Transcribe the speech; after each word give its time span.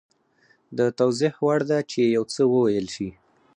د 0.77 0.79
توضیح 0.99 1.33
وړ 1.45 1.59
ده 1.69 1.79
چې 1.91 2.01
یو 2.15 2.23
څه 2.33 2.41
وویل 2.53 2.87
شي 2.95 3.09